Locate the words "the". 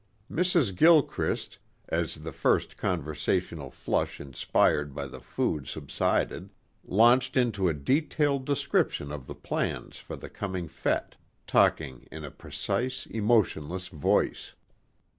2.15-2.31, 5.05-5.19, 9.27-9.35, 10.15-10.25